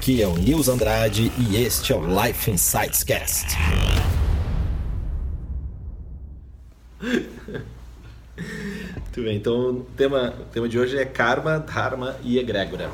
Aqui 0.00 0.22
é 0.22 0.26
o 0.26 0.34
Nils 0.34 0.66
Andrade 0.66 1.30
e 1.36 1.62
este 1.62 1.92
é 1.92 1.94
o 1.94 2.00
Life 2.00 2.50
Insights 2.50 3.04
Cast. 3.04 3.54
Muito 7.02 7.22
bem, 9.22 9.36
então 9.36 9.72
o 9.72 9.86
tema, 9.94 10.32
o 10.40 10.44
tema 10.44 10.66
de 10.70 10.78
hoje 10.78 10.96
é 10.96 11.04
karma, 11.04 11.58
dharma 11.58 12.16
e 12.22 12.38
egrégora. 12.38 12.90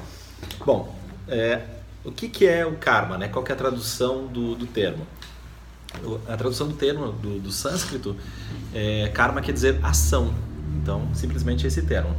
Bom, 0.64 0.92
é, 1.28 1.62
o 2.04 2.10
que, 2.10 2.28
que 2.28 2.44
é 2.44 2.66
o 2.66 2.74
karma? 2.74 3.16
Né? 3.16 3.28
Qual 3.28 3.46
é 3.46 3.52
a 3.52 3.56
tradução 3.56 4.26
do, 4.26 4.56
do 4.56 4.66
termo? 4.66 5.06
A 6.26 6.36
tradução 6.36 6.66
do 6.66 6.74
termo 6.74 7.12
do, 7.12 7.38
do 7.38 7.52
sânscrito, 7.52 8.16
é, 8.74 9.06
karma 9.14 9.40
quer 9.40 9.52
dizer 9.52 9.78
ação. 9.80 10.34
Então, 10.82 11.08
simplesmente 11.14 11.68
esse 11.68 11.82
termo. 11.82 12.16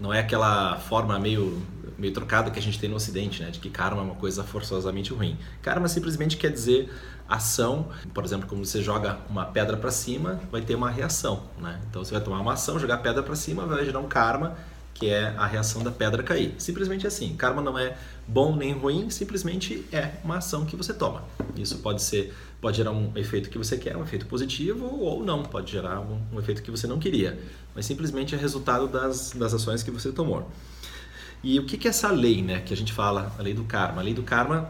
Não 0.00 0.14
é 0.14 0.20
aquela 0.20 0.78
forma 0.78 1.18
meio 1.18 1.60
meio 1.98 2.12
trocada 2.14 2.50
que 2.50 2.58
a 2.58 2.62
gente 2.62 2.78
tem 2.78 2.88
no 2.88 2.96
Ocidente, 2.96 3.42
né? 3.42 3.50
De 3.50 3.58
que 3.58 3.68
karma 3.68 4.00
é 4.00 4.04
uma 4.04 4.14
coisa 4.14 4.44
forçosamente 4.44 5.12
ruim. 5.12 5.36
Karma 5.60 5.88
simplesmente 5.88 6.36
quer 6.36 6.52
dizer 6.52 6.90
ação. 7.28 7.88
Por 8.14 8.24
exemplo, 8.24 8.48
quando 8.48 8.64
você 8.64 8.82
joga 8.82 9.18
uma 9.28 9.44
pedra 9.44 9.76
para 9.76 9.90
cima, 9.90 10.40
vai 10.50 10.62
ter 10.62 10.76
uma 10.76 10.90
reação, 10.90 11.42
né? 11.58 11.80
Então 11.90 12.04
você 12.04 12.12
vai 12.12 12.22
tomar 12.22 12.40
uma 12.40 12.52
ação, 12.54 12.78
jogar 12.78 12.94
a 12.94 12.98
pedra 12.98 13.22
para 13.22 13.34
cima, 13.34 13.66
vai 13.66 13.84
gerar 13.84 13.98
um 13.98 14.08
karma, 14.08 14.56
que 14.94 15.10
é 15.10 15.34
a 15.36 15.46
reação 15.46 15.82
da 15.82 15.90
pedra 15.90 16.22
cair. 16.22 16.54
Simplesmente 16.58 17.06
assim. 17.06 17.34
Karma 17.36 17.60
não 17.60 17.78
é 17.78 17.96
bom 18.26 18.54
nem 18.54 18.72
ruim, 18.72 19.10
simplesmente 19.10 19.84
é 19.92 20.12
uma 20.24 20.38
ação 20.38 20.64
que 20.64 20.76
você 20.76 20.94
toma. 20.94 21.24
Isso 21.56 21.78
pode 21.78 22.02
ser 22.02 22.34
pode 22.60 22.76
gerar 22.76 22.90
um 22.90 23.12
efeito 23.14 23.50
que 23.50 23.56
você 23.56 23.76
quer, 23.76 23.96
um 23.96 24.02
efeito 24.02 24.26
positivo, 24.26 24.84
ou 24.84 25.24
não, 25.24 25.44
pode 25.44 25.70
gerar 25.70 26.00
um, 26.00 26.20
um 26.32 26.38
efeito 26.40 26.60
que 26.60 26.70
você 26.72 26.88
não 26.88 26.98
queria. 26.98 27.38
Mas 27.74 27.86
simplesmente 27.86 28.34
é 28.34 28.38
resultado 28.38 28.88
das, 28.88 29.32
das 29.32 29.54
ações 29.54 29.82
que 29.82 29.90
você 29.92 30.10
tomou. 30.10 30.50
E 31.42 31.58
o 31.58 31.66
que 31.66 31.86
é 31.86 31.90
essa 31.90 32.10
lei, 32.10 32.42
né, 32.42 32.60
que 32.60 32.74
a 32.74 32.76
gente 32.76 32.92
fala, 32.92 33.32
a 33.38 33.42
lei 33.42 33.54
do 33.54 33.64
karma? 33.64 34.00
A 34.00 34.04
lei 34.04 34.14
do 34.14 34.22
karma 34.22 34.68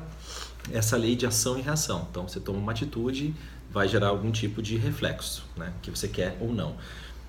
é 0.70 0.78
essa 0.78 0.96
lei 0.96 1.16
de 1.16 1.26
ação 1.26 1.58
e 1.58 1.62
reação. 1.62 2.06
Então, 2.10 2.28
você 2.28 2.38
toma 2.38 2.58
uma 2.58 2.72
atitude, 2.72 3.34
vai 3.70 3.88
gerar 3.88 4.08
algum 4.08 4.30
tipo 4.30 4.60
de 4.62 4.76
reflexo, 4.76 5.44
né, 5.56 5.72
que 5.80 5.90
você 5.90 6.08
quer 6.08 6.36
ou 6.40 6.52
não. 6.52 6.76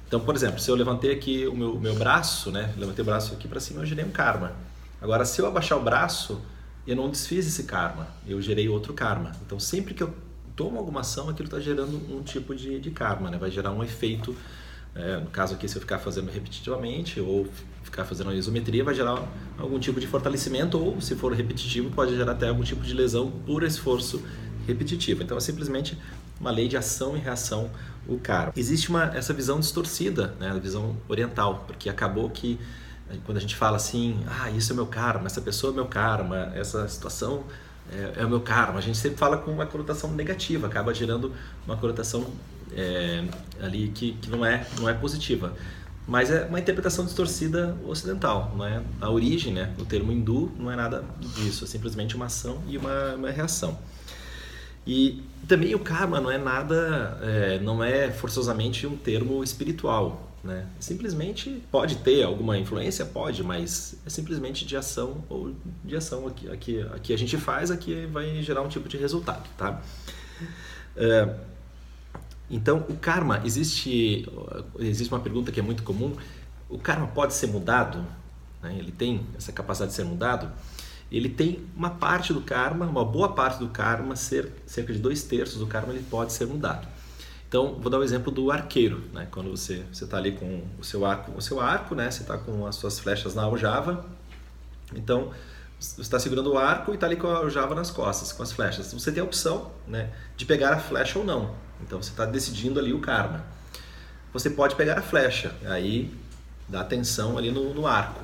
Então, 0.07 0.19
por 0.19 0.35
exemplo, 0.35 0.59
se 0.59 0.69
eu 0.69 0.75
levantei 0.75 1.11
aqui 1.11 1.47
o 1.47 1.55
meu, 1.55 1.79
meu 1.79 1.95
braço, 1.95 2.51
né, 2.51 2.73
levantei 2.77 3.03
o 3.03 3.05
braço 3.05 3.33
aqui 3.33 3.47
para 3.47 3.59
cima, 3.59 3.81
eu 3.81 3.85
gerei 3.85 4.03
um 4.03 4.11
karma. 4.11 4.53
Agora, 5.01 5.23
se 5.23 5.41
eu 5.41 5.47
abaixar 5.47 5.77
o 5.77 5.81
braço, 5.81 6.41
eu 6.85 6.95
não 6.95 7.09
desfiz 7.09 7.47
esse 7.47 7.63
karma, 7.63 8.07
eu 8.27 8.41
gerei 8.41 8.67
outro 8.67 8.93
karma. 8.93 9.31
Então, 9.45 9.59
sempre 9.59 9.93
que 9.93 10.03
eu 10.03 10.13
tomo 10.55 10.77
alguma 10.77 11.01
ação, 11.01 11.29
aquilo 11.29 11.47
está 11.47 11.59
gerando 11.59 11.95
um 12.13 12.21
tipo 12.21 12.53
de, 12.53 12.79
de 12.79 12.91
karma, 12.91 13.29
né? 13.29 13.37
vai 13.37 13.49
gerar 13.49 13.71
um 13.71 13.81
efeito 13.81 14.35
é, 14.95 15.17
no 15.17 15.27
caso 15.27 15.53
aqui, 15.53 15.67
se 15.67 15.75
eu 15.77 15.81
ficar 15.81 15.99
fazendo 15.99 16.29
repetitivamente 16.29 17.19
ou 17.19 17.47
ficar 17.83 18.05
fazendo 18.05 18.33
isometria, 18.33 18.83
vai 18.83 18.93
gerar 18.93 19.27
algum 19.57 19.79
tipo 19.79 19.99
de 19.99 20.07
fortalecimento 20.07 20.77
ou, 20.77 20.99
se 21.01 21.15
for 21.15 21.33
repetitivo, 21.33 21.89
pode 21.91 22.15
gerar 22.15 22.33
até 22.33 22.49
algum 22.49 22.63
tipo 22.63 22.81
de 22.81 22.93
lesão 22.93 23.31
por 23.45 23.63
esforço 23.63 24.21
repetitivo. 24.67 25.23
Então, 25.23 25.37
é 25.37 25.39
simplesmente 25.39 25.97
uma 26.39 26.51
lei 26.51 26.67
de 26.67 26.77
ação 26.77 27.17
e 27.17 27.19
reação 27.19 27.69
o 28.07 28.17
karma. 28.17 28.53
Existe 28.55 28.89
uma, 28.89 29.05
essa 29.15 29.33
visão 29.33 29.59
distorcida, 29.59 30.35
né, 30.39 30.49
a 30.49 30.53
visão 30.53 30.97
oriental, 31.07 31.63
porque 31.67 31.89
acabou 31.89 32.29
que 32.29 32.59
eh, 33.09 33.17
quando 33.25 33.37
a 33.37 33.41
gente 33.41 33.55
fala 33.55 33.77
assim, 33.77 34.19
ah, 34.27 34.49
isso 34.49 34.71
é 34.71 34.75
meu 34.75 34.87
karma, 34.87 35.27
essa 35.27 35.41
pessoa 35.41 35.71
é 35.71 35.75
meu 35.75 35.85
karma, 35.85 36.51
essa 36.55 36.87
situação 36.87 37.43
é, 37.91 38.21
é 38.21 38.25
o 38.25 38.29
meu 38.29 38.41
karma, 38.41 38.79
a 38.79 38.81
gente 38.81 38.97
sempre 38.97 39.17
fala 39.17 39.37
com 39.37 39.51
uma 39.51 39.65
conotação 39.65 40.11
negativa, 40.11 40.67
acaba 40.67 40.93
gerando 40.93 41.33
uma 41.65 41.77
conotação 41.77 42.25
é, 42.73 43.23
ali 43.61 43.89
que, 43.89 44.13
que 44.13 44.29
não, 44.29 44.45
é, 44.45 44.65
não 44.79 44.87
é 44.89 44.93
positiva. 44.93 45.53
Mas 46.07 46.31
é 46.31 46.45
uma 46.45 46.59
interpretação 46.59 47.05
distorcida 47.05 47.77
ocidental, 47.85 48.53
não 48.57 48.65
é? 48.65 48.81
A 48.99 49.11
origem, 49.11 49.53
né, 49.53 49.73
o 49.77 49.85
termo 49.85 50.11
hindu 50.11 50.51
não 50.57 50.71
é 50.71 50.75
nada 50.75 51.03
disso, 51.35 51.63
é 51.63 51.67
simplesmente 51.67 52.15
uma 52.15 52.25
ação 52.25 52.63
e 52.67 52.77
uma, 52.77 53.13
uma 53.13 53.29
reação. 53.29 53.77
E 54.87 55.21
também 55.47 55.75
o 55.75 55.79
karma 55.79 56.19
não 56.19 56.31
é 56.31 56.37
nada, 56.39 57.19
é, 57.21 57.59
não 57.59 57.83
é 57.83 58.09
forçosamente 58.09 58.87
um 58.87 58.97
termo 58.97 59.43
espiritual, 59.43 60.29
né? 60.43 60.65
Simplesmente 60.79 61.61
pode 61.71 61.97
ter 61.97 62.23
alguma 62.23 62.57
influência, 62.57 63.05
pode, 63.05 63.43
mas 63.43 63.95
é 64.05 64.09
simplesmente 64.09 64.65
de 64.65 64.75
ação 64.75 65.23
ou 65.29 65.53
de 65.83 65.95
ação 65.95 66.25
aqui, 66.25 66.49
aqui, 66.49 66.81
aqui 66.93 67.13
a 67.13 67.17
gente 67.17 67.37
faz, 67.37 67.69
aqui 67.69 68.07
vai 68.07 68.41
gerar 68.41 68.61
um 68.61 68.67
tipo 68.67 68.89
de 68.89 68.97
resultado, 68.97 69.47
tá? 69.57 69.81
É, 70.95 71.35
então, 72.49 72.85
o 72.89 72.95
karma, 72.95 73.41
existe, 73.45 74.27
existe 74.79 75.13
uma 75.13 75.19
pergunta 75.19 75.51
que 75.51 75.59
é 75.59 75.63
muito 75.63 75.83
comum: 75.83 76.15
o 76.69 76.77
karma 76.79 77.07
pode 77.07 77.33
ser 77.33 77.47
mudado? 77.47 78.05
Né? 78.61 78.75
Ele 78.77 78.91
tem 78.91 79.25
essa 79.37 79.51
capacidade 79.51 79.91
de 79.91 79.95
ser 79.95 80.05
mudado? 80.05 80.51
Ele 81.11 81.29
tem 81.29 81.65
uma 81.75 81.89
parte 81.89 82.33
do 82.33 82.41
karma, 82.41 82.85
uma 82.85 83.03
boa 83.03 83.33
parte 83.33 83.59
do 83.59 83.69
karma, 83.69 84.15
cerca 84.15 84.93
de 84.93 84.99
dois 84.99 85.23
terços 85.23 85.59
do 85.59 85.65
karma, 85.65 85.93
ele 85.93 86.05
pode 86.09 86.33
ser 86.33 86.45
mudado. 86.45 86.87
Então, 87.47 87.75
vou 87.79 87.89
dar 87.89 87.97
o 87.97 88.01
um 88.01 88.03
exemplo 88.03 88.31
do 88.31 88.51
arqueiro, 88.51 89.03
né? 89.11 89.27
Quando 89.31 89.49
você 89.49 89.83
você 89.91 90.03
está 90.03 90.17
ali 90.17 90.33
com 90.33 90.63
o 90.77 90.83
seu 90.83 91.03
arco, 91.03 91.31
o 91.35 91.41
seu 91.41 91.59
arco, 91.59 91.95
né? 91.95 92.11
Você 92.11 92.21
está 92.21 92.37
com 92.37 92.67
as 92.67 92.75
suas 92.75 92.99
flechas 92.99 93.33
na 93.33 93.43
aljava. 93.43 94.05
Então, 94.93 95.31
você 95.79 96.01
está 96.01 96.19
segurando 96.19 96.51
o 96.51 96.57
arco 96.57 96.91
e 96.91 96.95
está 96.95 97.07
ali 97.07 97.15
com 97.15 97.27
a 97.27 97.37
aljava 97.37 97.73
nas 97.73 97.89
costas, 97.89 98.31
com 98.31 98.43
as 98.43 98.51
flechas. 98.51 98.93
Você 98.93 99.11
tem 99.11 99.21
a 99.21 99.23
opção, 99.23 99.71
né, 99.87 100.11
de 100.35 100.45
pegar 100.45 100.73
a 100.73 100.79
flecha 100.79 101.17
ou 101.17 101.25
não. 101.25 101.55
Então 101.81 102.01
você 102.01 102.11
está 102.11 102.25
decidindo 102.25 102.79
ali 102.79 102.93
o 102.93 102.99
karma. 102.99 103.43
Você 104.33 104.49
pode 104.49 104.75
pegar 104.75 104.97
a 104.97 105.01
flecha, 105.01 105.55
aí 105.65 106.13
dá 106.67 106.81
atenção 106.81 107.37
ali 107.37 107.51
no, 107.51 107.73
no 107.73 107.87
arco. 107.87 108.21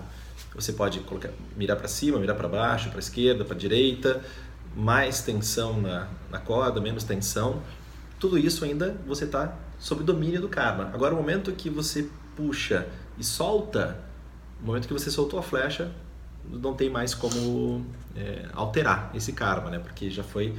Você 0.53 0.71
pode 0.71 0.99
colocar, 1.01 1.31
mirar 1.57 1.75
para 1.75 1.87
cima, 1.87 2.19
mirar 2.19 2.35
para 2.35 2.47
baixo, 2.47 2.89
para 2.89 2.99
esquerda, 2.99 3.43
para 3.43 3.55
direita, 3.55 4.23
mais 4.75 5.21
tensão 5.21 5.81
na, 5.81 6.07
na 6.31 6.39
corda, 6.39 6.79
menos 6.79 7.03
tensão. 7.03 7.61
Tudo 8.19 8.37
isso 8.37 8.63
ainda 8.63 8.95
você 9.05 9.25
está 9.25 9.57
sob 9.79 10.03
domínio 10.03 10.41
do 10.41 10.47
karma. 10.47 10.89
Agora, 10.93 11.13
o 11.13 11.17
momento 11.17 11.51
que 11.51 11.69
você 11.69 12.09
puxa 12.35 12.87
e 13.17 13.23
solta, 13.23 13.99
o 14.61 14.65
momento 14.65 14.87
que 14.87 14.93
você 14.93 15.11
soltou 15.11 15.39
a 15.39 15.43
flecha, 15.43 15.91
não 16.49 16.73
tem 16.73 16.89
mais 16.89 17.13
como 17.13 17.85
é, 18.15 18.45
alterar 18.53 19.11
esse 19.13 19.33
karma, 19.33 19.69
né? 19.69 19.79
Porque 19.79 20.09
já 20.09 20.23
foi 20.23 20.55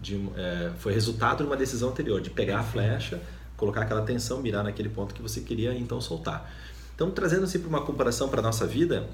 de, 0.00 0.16
é, 0.36 0.72
foi 0.78 0.92
resultado 0.92 1.38
de 1.38 1.44
uma 1.44 1.56
decisão 1.56 1.90
anterior, 1.90 2.20
de 2.20 2.30
pegar 2.30 2.60
a 2.60 2.62
flecha, 2.62 3.20
colocar 3.56 3.82
aquela 3.82 4.02
tensão, 4.02 4.40
mirar 4.40 4.64
naquele 4.64 4.88
ponto 4.88 5.14
que 5.14 5.20
você 5.20 5.40
queria 5.40 5.72
e 5.72 5.80
então 5.80 6.00
soltar. 6.00 6.50
Então, 6.94 7.10
trazendo 7.10 7.44
assim 7.44 7.58
para 7.58 7.68
uma 7.68 7.82
comparação 7.82 8.28
para 8.28 8.40
a 8.40 8.42
nossa 8.42 8.66
vida, 8.66 9.08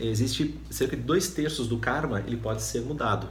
existe 0.00 0.58
cerca 0.70 0.96
de 0.96 1.02
dois 1.02 1.28
terços 1.28 1.66
do 1.68 1.78
karma, 1.78 2.20
ele 2.20 2.36
pode 2.36 2.62
ser 2.62 2.80
mudado. 2.80 3.28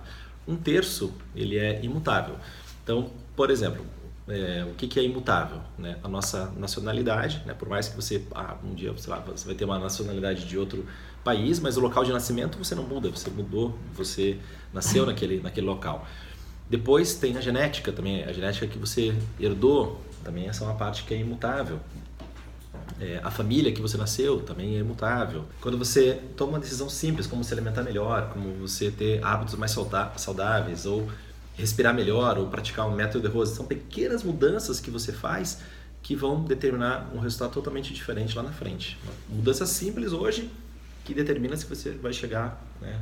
Um 0.47 0.55
terço, 0.55 1.13
ele 1.35 1.57
é 1.57 1.83
imutável. 1.83 2.35
Então, 2.83 3.11
por 3.35 3.49
exemplo, 3.49 3.83
é, 4.27 4.65
o 4.69 4.73
que, 4.75 4.87
que, 4.87 4.99
é 4.99 5.03
imutável? 5.03 5.59
Né? 5.77 5.97
A 6.03 6.07
nossa 6.07 6.51
nacionalidade, 6.57 7.43
né? 7.45 7.53
por 7.53 7.69
mais 7.69 7.87
que 7.87 7.95
você, 7.95 8.23
ah, 8.33 8.55
um 8.63 8.73
dia, 8.73 8.95
sei 8.97 9.11
lá, 9.11 9.19
você 9.19 9.45
vai 9.45 9.55
ter 9.55 9.65
uma 9.65 9.77
nacionalidade 9.77 10.45
de 10.45 10.57
outro 10.57 10.85
país, 11.23 11.59
mas 11.59 11.77
o 11.77 11.79
local 11.79 12.03
de 12.03 12.11
nascimento 12.11 12.57
você 12.57 12.75
não 12.75 12.83
muda, 12.83 13.09
você 13.09 13.29
mudou, 13.29 13.77
você 13.93 14.37
nasceu 14.73 15.05
naquele, 15.07 15.41
naquele 15.41 15.65
local. 15.65 16.07
Depois 16.69 17.13
tem 17.15 17.37
a 17.37 17.41
genética 17.41 17.91
também, 17.91 18.23
a 18.23 18.33
genética 18.33 18.67
que 18.67 18.77
você 18.77 19.15
herdou, 19.39 20.01
também 20.23 20.47
essa 20.47 20.63
é 20.63 20.67
uma 20.67 20.75
parte 20.75 21.03
que 21.03 21.13
é 21.13 21.17
imutável. 21.17 21.79
É, 22.99 23.19
a 23.23 23.29
família 23.29 23.71
que 23.71 23.81
você 23.81 23.97
nasceu 23.97 24.39
também 24.41 24.75
é 24.75 24.79
imutável. 24.79 25.45
Quando 25.61 25.77
você 25.77 26.19
toma 26.35 26.53
uma 26.53 26.59
decisão 26.59 26.89
simples, 26.89 27.27
como 27.27 27.43
se 27.43 27.53
alimentar 27.53 27.83
melhor, 27.83 28.29
como 28.31 28.53
você 28.55 28.89
ter 28.89 29.23
hábitos 29.23 29.55
mais 29.55 29.75
saudáveis, 30.15 30.85
ou 30.85 31.07
respirar 31.55 31.93
melhor, 31.93 32.37
ou 32.37 32.47
praticar 32.47 32.87
um 32.87 32.95
método 32.95 33.27
de 33.27 33.33
rose, 33.33 33.55
são 33.55 33.65
pequenas 33.65 34.23
mudanças 34.23 34.79
que 34.79 34.89
você 34.89 35.11
faz 35.11 35.59
que 36.01 36.15
vão 36.15 36.43
determinar 36.43 37.09
um 37.13 37.19
resultado 37.19 37.51
totalmente 37.51 37.93
diferente 37.93 38.35
lá 38.35 38.43
na 38.43 38.51
frente. 38.51 38.97
Mudanças 39.27 39.69
simples 39.69 40.11
hoje 40.11 40.51
que 41.03 41.13
determina 41.13 41.55
se 41.55 41.65
você 41.65 41.91
vai 41.91 42.13
chegar 42.13 42.63
né, 42.81 42.99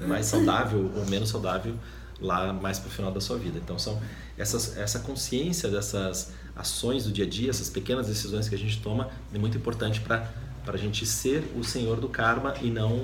é, 0.00 0.06
mais 0.06 0.26
saudável 0.26 0.90
ou 0.94 1.06
menos 1.06 1.28
saudável 1.28 1.74
lá 2.20 2.52
mais 2.52 2.78
para 2.78 2.88
o 2.88 2.90
final 2.90 3.12
da 3.12 3.20
sua 3.20 3.38
vida. 3.38 3.58
Então 3.58 3.78
são 3.78 4.00
essas, 4.36 4.76
essa 4.76 5.00
consciência 5.00 5.68
dessas 5.68 6.32
ações 6.54 7.04
do 7.04 7.12
dia 7.12 7.24
a 7.24 7.28
dia, 7.28 7.50
essas 7.50 7.70
pequenas 7.70 8.06
decisões 8.06 8.48
que 8.48 8.54
a 8.54 8.58
gente 8.58 8.80
toma 8.80 9.08
é 9.32 9.38
muito 9.38 9.56
importante 9.56 10.00
para 10.00 10.28
para 10.64 10.76
a 10.76 10.78
gente 10.78 11.06
ser 11.06 11.50
o 11.56 11.64
senhor 11.64 11.98
do 11.98 12.10
karma 12.10 12.52
e 12.60 12.68
não 12.68 13.00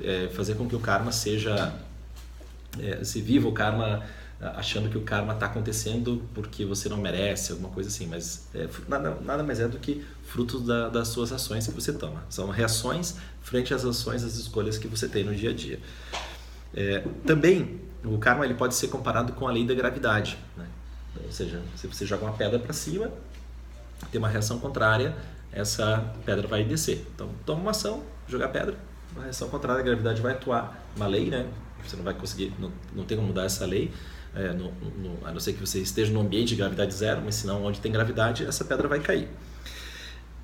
é, 0.00 0.28
fazer 0.28 0.54
com 0.54 0.68
que 0.68 0.76
o 0.76 0.78
karma 0.78 1.10
seja 1.10 1.74
é, 2.78 3.02
se 3.02 3.20
viva 3.20 3.48
o 3.48 3.52
karma 3.52 4.04
achando 4.40 4.88
que 4.88 4.96
o 4.96 5.02
karma 5.02 5.34
está 5.34 5.46
acontecendo 5.46 6.22
porque 6.32 6.64
você 6.64 6.88
não 6.88 6.96
merece, 6.96 7.52
alguma 7.52 7.68
coisa 7.68 7.90
assim, 7.90 8.06
mas 8.06 8.48
é, 8.54 8.68
nada, 8.88 9.18
nada 9.22 9.42
mais 9.42 9.60
é 9.60 9.68
do 9.68 9.78
que 9.78 10.04
fruto 10.24 10.60
da, 10.60 10.88
das 10.88 11.08
suas 11.08 11.30
ações 11.30 11.66
que 11.66 11.74
você 11.74 11.92
toma. 11.92 12.24
São 12.30 12.48
reações 12.48 13.16
frente 13.42 13.74
às 13.74 13.84
ações, 13.84 14.24
às 14.24 14.36
escolhas 14.36 14.78
que 14.78 14.88
você 14.88 15.08
tem 15.08 15.24
no 15.24 15.34
dia 15.34 15.50
a 15.50 15.52
dia. 15.52 15.78
É, 16.72 17.04
também 17.26 17.80
o 18.04 18.18
karma 18.18 18.44
ele 18.44 18.54
pode 18.54 18.74
ser 18.74 18.88
comparado 18.88 19.32
com 19.32 19.46
a 19.46 19.52
lei 19.52 19.66
da 19.66 19.74
gravidade, 19.74 20.38
né? 20.56 20.66
ou 21.24 21.32
seja, 21.32 21.60
se 21.76 21.86
você 21.86 22.06
joga 22.06 22.24
uma 22.24 22.32
pedra 22.32 22.58
para 22.58 22.72
cima, 22.72 23.10
tem 24.10 24.18
uma 24.18 24.28
reação 24.28 24.58
contrária, 24.58 25.14
essa 25.52 26.12
pedra 26.24 26.46
vai 26.46 26.64
descer. 26.64 27.06
Então, 27.14 27.28
toma 27.44 27.60
uma 27.60 27.70
ação, 27.72 28.02
jogar 28.28 28.48
pedra, 28.48 28.76
uma 29.12 29.24
reação 29.24 29.48
contrária, 29.48 29.80
a 29.80 29.84
gravidade 29.84 30.20
vai 30.20 30.32
atuar, 30.32 30.86
uma 30.96 31.06
lei, 31.06 31.28
né? 31.28 31.46
você 31.84 31.96
não 31.96 32.04
vai 32.04 32.14
conseguir, 32.14 32.52
não, 32.58 32.70
não 32.94 33.04
tem 33.04 33.16
como 33.16 33.28
mudar 33.28 33.44
essa 33.44 33.64
lei, 33.66 33.90
é, 34.34 34.52
no, 34.52 34.70
no, 34.72 35.26
a 35.26 35.32
não 35.32 35.40
ser 35.40 35.54
que 35.54 35.60
você 35.60 35.80
esteja 35.80 36.12
num 36.12 36.20
ambiente 36.20 36.50
de 36.50 36.56
gravidade 36.56 36.94
zero, 36.94 37.20
mas 37.24 37.36
senão 37.36 37.64
onde 37.64 37.80
tem 37.80 37.90
gravidade, 37.90 38.44
essa 38.44 38.64
pedra 38.64 38.86
vai 38.86 39.00
cair. 39.00 39.28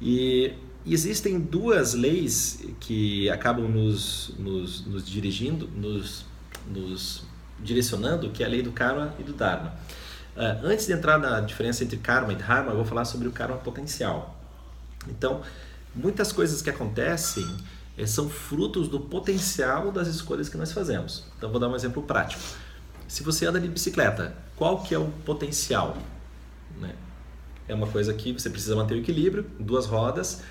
E 0.00 0.52
existem 0.84 1.38
duas 1.38 1.94
leis 1.94 2.64
que 2.80 3.30
acabam 3.30 3.68
nos, 3.68 4.32
nos, 4.38 4.84
nos 4.86 5.06
dirigindo, 5.06 5.68
nos, 5.68 6.24
nos, 6.68 7.24
direcionando, 7.58 8.30
que 8.30 8.42
é 8.42 8.46
a 8.46 8.48
lei 8.48 8.62
do 8.62 8.72
karma 8.72 9.14
e 9.18 9.22
do 9.22 9.32
dharma. 9.32 9.74
Uh, 10.36 10.66
antes 10.66 10.86
de 10.86 10.92
entrar 10.92 11.18
na 11.18 11.40
diferença 11.40 11.82
entre 11.82 11.96
karma 11.96 12.32
e 12.32 12.36
dharma, 12.36 12.70
eu 12.70 12.76
vou 12.76 12.84
falar 12.84 13.04
sobre 13.04 13.26
o 13.26 13.32
karma 13.32 13.56
potencial. 13.56 14.38
Então, 15.08 15.40
muitas 15.94 16.32
coisas 16.32 16.60
que 16.60 16.68
acontecem 16.68 17.46
eh, 17.96 18.06
são 18.06 18.28
frutos 18.28 18.88
do 18.88 19.00
potencial 19.00 19.90
das 19.90 20.08
escolhas 20.08 20.48
que 20.48 20.56
nós 20.56 20.72
fazemos. 20.72 21.24
Então, 21.38 21.50
vou 21.50 21.60
dar 21.60 21.68
um 21.68 21.74
exemplo 21.74 22.02
prático. 22.02 22.42
Se 23.08 23.22
você 23.22 23.46
anda 23.46 23.60
de 23.60 23.68
bicicleta, 23.68 24.34
qual 24.56 24.82
que 24.82 24.94
é 24.94 24.98
o 24.98 25.06
potencial? 25.24 25.96
Né? 26.80 26.94
É 27.68 27.74
uma 27.74 27.86
coisa 27.86 28.12
que 28.12 28.32
você 28.32 28.50
precisa 28.50 28.74
manter 28.74 28.94
o 28.94 28.98
equilíbrio, 28.98 29.46
duas 29.58 29.86
rodas, 29.86 30.42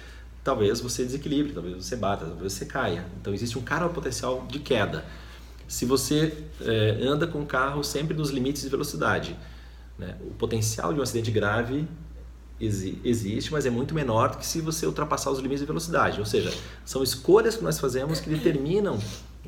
talvez 0.43 0.79
você 0.79 1.03
desequilibre, 1.03 1.53
talvez 1.53 1.75
você 1.75 1.95
bata, 1.95 2.25
talvez 2.25 2.53
você 2.53 2.65
caia. 2.65 3.05
Então 3.19 3.33
existe 3.33 3.57
um 3.57 3.61
cara 3.61 3.89
potencial 3.89 4.45
de 4.49 4.59
queda. 4.59 5.03
Se 5.67 5.85
você 5.85 6.33
é, 6.61 6.99
anda 7.01 7.25
com 7.25 7.41
o 7.41 7.45
carro 7.45 7.83
sempre 7.83 8.15
nos 8.15 8.29
limites 8.29 8.61
de 8.61 8.69
velocidade, 8.69 9.35
né? 9.97 10.15
o 10.21 10.31
potencial 10.33 10.93
de 10.93 10.99
um 10.99 11.03
acidente 11.03 11.31
grave 11.31 11.87
exi 12.59 12.99
existe, 13.03 13.51
mas 13.51 13.65
é 13.65 13.69
muito 13.69 13.93
menor 13.93 14.31
do 14.31 14.37
que 14.37 14.45
se 14.45 14.61
você 14.61 14.85
ultrapassar 14.85 15.31
os 15.31 15.39
limites 15.39 15.61
de 15.61 15.65
velocidade. 15.65 16.19
Ou 16.19 16.25
seja, 16.25 16.53
são 16.85 17.03
escolhas 17.03 17.57
que 17.57 17.63
nós 17.63 17.79
fazemos 17.79 18.19
que 18.19 18.29
determinam 18.29 18.99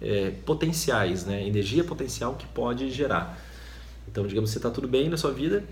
é, 0.01 0.31
potenciais, 0.45 1.25
né? 1.25 1.45
energia 1.45 1.83
potencial 1.83 2.35
que 2.35 2.45
pode 2.47 2.89
gerar. 2.91 3.39
Então, 4.09 4.25
digamos 4.25 4.49
que 4.49 4.53
você 4.53 4.59
está 4.59 4.69
tudo 4.69 4.87
bem 4.87 5.09
na 5.09 5.17
sua 5.17 5.31
vida, 5.31 5.63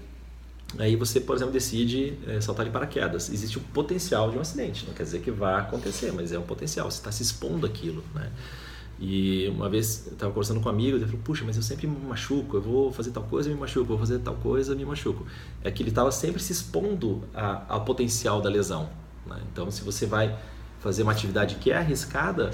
aí 0.77 0.95
você, 0.95 1.21
por 1.21 1.35
exemplo, 1.35 1.53
decide 1.53 2.17
é, 2.27 2.41
saltar 2.41 2.65
de 2.65 2.71
paraquedas. 2.71 3.29
Existe 3.29 3.57
o 3.57 3.61
potencial 3.61 4.29
de 4.29 4.37
um 4.37 4.41
acidente, 4.41 4.85
não 4.85 4.93
quer 4.93 5.03
dizer 5.03 5.21
que 5.21 5.31
vai 5.31 5.59
acontecer, 5.59 6.11
mas 6.11 6.31
é 6.31 6.39
um 6.39 6.43
potencial, 6.43 6.89
você 6.89 6.97
está 6.97 7.11
se 7.11 7.23
expondo 7.23 7.65
aquilo. 7.65 8.03
Né? 8.13 8.29
E 8.99 9.47
uma 9.49 9.69
vez 9.69 10.07
eu 10.07 10.13
estava 10.13 10.31
conversando 10.31 10.61
com 10.61 10.69
um 10.69 10.71
amigo, 10.71 10.97
ele 10.97 11.05
falou: 11.05 11.21
Puxa, 11.23 11.43
mas 11.45 11.57
eu 11.57 11.63
sempre 11.63 11.85
me 11.85 11.97
machuco, 12.07 12.55
eu 12.55 12.61
vou 12.61 12.91
fazer 12.91 13.11
tal 13.11 13.23
coisa, 13.23 13.49
me 13.49 13.55
machuco, 13.55 13.85
vou 13.85 13.97
fazer 13.97 14.19
tal 14.19 14.35
coisa, 14.35 14.73
me 14.73 14.85
machuco. 14.85 15.25
É 15.63 15.69
que 15.69 15.83
ele 15.83 15.89
estava 15.89 16.11
sempre 16.11 16.41
se 16.41 16.53
expondo 16.53 17.23
ao 17.67 17.83
potencial 17.83 18.41
da 18.41 18.49
lesão. 18.49 18.89
Né? 19.25 19.37
Então, 19.51 19.69
se 19.69 19.83
você 19.83 20.05
vai 20.05 20.37
fazer 20.79 21.03
uma 21.03 21.11
atividade 21.11 21.55
que 21.55 21.71
é 21.71 21.77
arriscada, 21.77 22.51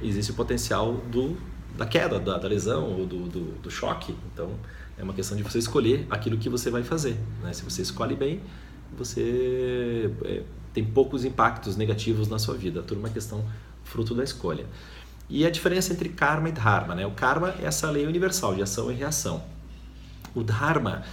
existe 0.00 0.30
o 0.30 0.34
potencial 0.34 0.94
do, 1.10 1.36
da 1.76 1.86
queda, 1.86 2.20
da, 2.20 2.38
da 2.38 2.46
lesão 2.46 2.84
ou 2.98 3.06
do, 3.06 3.28
do, 3.28 3.40
do, 3.60 3.70
choque. 3.70 4.14
Então, 4.32 4.50
é 4.96 5.02
uma 5.02 5.12
questão 5.14 5.36
de 5.36 5.42
você 5.42 5.58
escolher 5.58 6.06
aquilo 6.10 6.36
que 6.36 6.48
você 6.48 6.70
vai 6.70 6.82
fazer. 6.82 7.16
Né? 7.42 7.52
Se 7.52 7.64
você 7.64 7.82
escolhe 7.82 8.14
bem, 8.14 8.40
você 8.96 10.12
é, 10.24 10.42
tem 10.72 10.84
poucos 10.84 11.24
impactos 11.24 11.76
negativos 11.76 12.28
na 12.28 12.38
sua 12.38 12.54
vida. 12.54 12.82
Tudo 12.82 12.98
uma 12.98 13.10
questão 13.10 13.44
fruto 13.84 14.14
da 14.14 14.22
escolha. 14.22 14.66
E 15.32 15.46
a 15.46 15.50
diferença 15.50 15.94
entre 15.94 16.10
karma 16.10 16.50
e 16.50 16.52
dharma, 16.52 16.94
né? 16.94 17.06
O 17.06 17.12
karma 17.12 17.54
é 17.58 17.64
essa 17.64 17.90
lei 17.90 18.06
universal 18.06 18.54
de 18.54 18.60
ação 18.60 18.92
e 18.92 18.94
reação. 18.94 19.42
O 20.34 20.42
dharma 20.42 21.04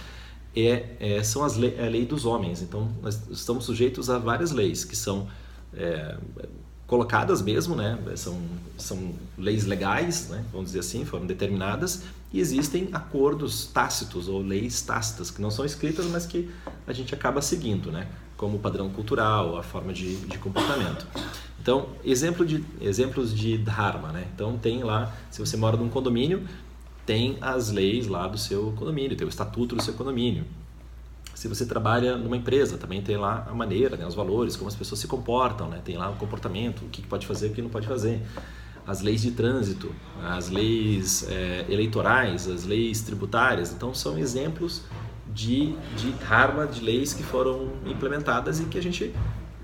é, 0.54 0.90
é 1.00 1.22
são 1.22 1.42
as 1.42 1.56
le 1.56 1.74
é 1.74 1.86
a 1.86 1.88
lei 1.88 2.04
dos 2.04 2.26
homens. 2.26 2.60
Então, 2.60 2.92
nós 3.00 3.18
estamos 3.30 3.64
sujeitos 3.64 4.10
a 4.10 4.18
várias 4.18 4.50
leis 4.50 4.84
que 4.84 4.94
são 4.94 5.26
é, 5.72 6.18
colocadas 6.86 7.40
mesmo, 7.40 7.74
né? 7.74 7.98
São, 8.14 8.38
são 8.76 9.14
leis 9.38 9.64
legais, 9.64 10.28
né? 10.28 10.44
vamos 10.52 10.66
dizer 10.66 10.80
assim, 10.80 11.06
foram 11.06 11.24
determinadas 11.24 12.02
e 12.30 12.40
existem 12.40 12.90
acordos 12.92 13.68
tácitos 13.72 14.28
ou 14.28 14.42
leis 14.42 14.82
tácitas 14.82 15.30
que 15.30 15.40
não 15.40 15.50
são 15.50 15.64
escritas, 15.64 16.04
mas 16.04 16.26
que 16.26 16.50
a 16.86 16.92
gente 16.92 17.14
acaba 17.14 17.40
seguindo, 17.40 17.90
né? 17.90 18.06
Como 18.36 18.58
o 18.58 18.60
padrão 18.60 18.90
cultural, 18.90 19.56
a 19.56 19.62
forma 19.62 19.94
de, 19.94 20.16
de 20.16 20.36
comportamento. 20.36 21.06
Então, 21.60 21.90
exemplo 22.04 22.44
de, 22.46 22.64
exemplos 22.80 23.34
de 23.34 23.58
dharma, 23.58 24.08
né? 24.12 24.26
Então 24.34 24.56
tem 24.56 24.82
lá, 24.82 25.14
se 25.30 25.38
você 25.40 25.56
mora 25.56 25.76
num 25.76 25.90
condomínio, 25.90 26.46
tem 27.04 27.36
as 27.40 27.70
leis 27.70 28.06
lá 28.06 28.26
do 28.26 28.38
seu 28.38 28.72
condomínio, 28.76 29.16
tem 29.16 29.26
o 29.26 29.28
estatuto 29.28 29.76
do 29.76 29.82
seu 29.82 29.94
condomínio. 29.94 30.44
Se 31.34 31.48
você 31.48 31.66
trabalha 31.66 32.16
numa 32.16 32.36
empresa, 32.36 32.78
também 32.78 33.02
tem 33.02 33.16
lá 33.16 33.46
a 33.50 33.54
maneira, 33.54 33.96
né, 33.96 34.06
os 34.06 34.14
valores, 34.14 34.56
como 34.56 34.68
as 34.68 34.74
pessoas 34.74 35.00
se 35.00 35.06
comportam, 35.06 35.68
né, 35.68 35.80
tem 35.84 35.96
lá 35.96 36.10
o 36.10 36.16
comportamento, 36.16 36.82
o 36.82 36.88
que 36.88 37.02
pode 37.02 37.26
fazer, 37.26 37.48
o 37.48 37.52
que 37.52 37.62
não 37.62 37.70
pode 37.70 37.86
fazer. 37.86 38.20
As 38.86 39.02
leis 39.02 39.22
de 39.22 39.30
trânsito, 39.32 39.94
as 40.24 40.48
leis 40.48 41.26
é, 41.28 41.66
eleitorais, 41.68 42.48
as 42.48 42.64
leis 42.64 43.02
tributárias. 43.02 43.72
Então, 43.72 43.94
são 43.94 44.18
exemplos 44.18 44.82
de, 45.32 45.74
de 45.96 46.10
dharma, 46.12 46.66
de 46.66 46.80
leis 46.80 47.12
que 47.12 47.22
foram 47.22 47.68
implementadas 47.86 48.60
e 48.60 48.64
que 48.64 48.78
a 48.78 48.82
gente 48.82 49.14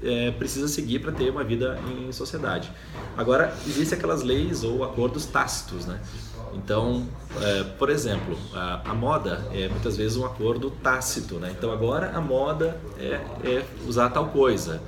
é, 0.03 0.31
precisa 0.33 0.69
seguir 0.69 0.99
para 0.99 1.13
ter 1.13 1.31
uma 1.31 1.45
vida 1.45 1.79
em 1.91 2.13
sociedade. 2.13 2.71
Agora, 3.17 3.55
existem 3.67 3.97
aquelas 3.97 4.23
leis 4.23 4.63
ou 4.63 4.85
acordos 4.85 5.27
tácitos, 5.27 5.87
né? 5.87 6.01
Então, 6.55 7.07
é, 7.41 7.65
por 7.79 7.91
exemplo, 7.91 8.39
a, 8.55 8.91
a, 8.91 8.95
moda 8.95 9.47
é 9.53 9.69
muitas 9.69 9.97
vezes 9.97 10.17
um 10.17 10.25
acordo 10.25 10.71
tácito, 10.71 11.37
né? 11.37 11.55
Então 11.57 11.71
agora 11.71 12.13
a 12.13 12.21
moda 12.21 12.81
é, 12.99 13.21
é 13.45 13.65
usar 13.87 14.09
tal 14.11 14.29
coisa. 14.29 14.81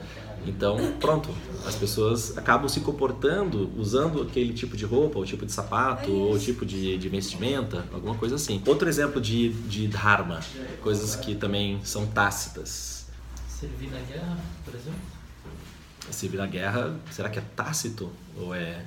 Então, 0.47 0.79
pronto, 0.99 1.29
as 1.67 1.75
pessoas 1.75 2.39
acabam 2.39 2.69
se 2.69 2.81
comportando 2.81 3.71
usando 3.77 4.23
aquele 4.23 4.55
tipo 4.55 4.77
de 4.77 4.87
roupa, 4.87 5.19
ou 5.19 5.25
tipo 5.25 5.45
de 5.45 5.53
sapato, 5.53 6.11
ou 6.11 6.39
tipo 6.39 6.65
de, 6.65 6.97
de 6.97 7.09
vestimenta, 7.09 7.85
alguma 7.93 8.15
coisa 8.15 8.37
assim. 8.37 8.63
Outro 8.67 8.89
exemplo 8.89 9.21
de, 9.21 9.51
de 9.51 9.87
dharma, 9.89 10.41
coisas 10.81 11.17
que 11.17 11.35
também 11.35 11.81
são 11.85 12.07
tácitas. 12.07 12.98
Servir 13.59 13.91
na 13.91 13.99
guerra, 13.99 14.39
por 14.65 14.73
exemplo? 14.73 15.01
Servir 16.13 16.37
na 16.37 16.47
guerra, 16.47 16.97
será 17.11 17.29
que 17.29 17.41
é 17.41 17.43
tácito 17.57 18.13
ou 18.37 18.55
é 18.55 18.85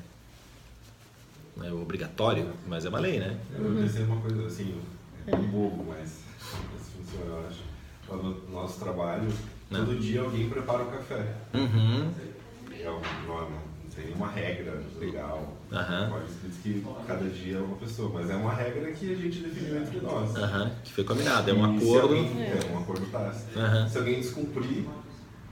é 1.61 1.73
obrigatório, 1.73 2.53
mas 2.65 2.85
é 2.85 2.89
uma 2.89 2.99
lei, 2.99 3.19
né? 3.19 3.37
Eu 3.53 3.75
pensei 3.75 4.05
uma 4.05 4.21
coisa 4.21 4.47
assim, 4.47 4.81
é 5.27 5.35
um 5.35 5.47
bobo, 5.47 5.83
mas 5.89 6.23
assim 6.39 7.03
funciona, 7.03 7.25
eu 7.25 7.47
acho. 7.47 7.59
No 8.09 8.49
nosso 8.49 8.79
trabalho, 8.79 9.27
não. 9.69 9.85
todo 9.85 9.99
dia 9.99 10.21
alguém 10.21 10.49
prepara 10.49 10.83
o 10.83 10.91
café. 10.91 11.35
Uhum. 11.53 12.13
É 12.71 12.89
uma, 12.89 13.01
não, 13.27 13.49
não 13.49 13.70
tem 13.95 14.05
nenhuma 14.05 14.27
regra 14.27 14.81
legal. 14.99 15.57
Uhum. 15.71 16.09
Pode 16.09 16.29
ser 16.29 16.61
que 16.63 16.85
cada 17.07 17.29
dia 17.29 17.57
é 17.57 17.59
uma 17.59 17.75
pessoa, 17.77 18.09
mas 18.13 18.29
é 18.29 18.35
uma 18.35 18.53
regra 18.53 18.91
que 18.91 19.11
a 19.11 19.15
gente 19.15 19.39
definiu 19.39 19.81
entre 19.81 19.99
nós. 19.99 20.35
Uhum. 20.35 20.71
Que 20.83 20.93
foi 20.93 21.03
combinado, 21.03 21.49
é 21.49 21.53
um 21.53 21.73
e 21.73 21.77
acordo. 21.77 22.07
Alguém, 22.07 22.41
é. 22.41 22.59
é 22.59 22.73
um 22.73 22.79
acordo 22.79 23.05
tácito. 23.07 23.59
Uhum. 23.59 23.89
Se 23.89 23.97
alguém 23.97 24.19
descumprir, 24.19 24.85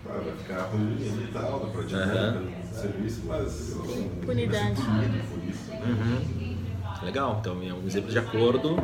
vai 0.06 0.38
ficar 0.38 0.62
ruim 0.64 0.98
e 1.00 1.30
tal, 1.34 1.60
dá 1.60 1.68
pra 1.68 1.84
te 1.84 1.96
uhum. 1.96 2.74
serviço, 2.74 3.22
mas. 3.26 3.78
Punidade. 4.26 4.82
Uhum. 4.82 6.40
Legal, 7.04 7.38
então 7.40 7.62
é 7.64 7.74
um 7.74 7.86
exemplo 7.86 8.12
de 8.12 8.20
acordo, 8.20 8.76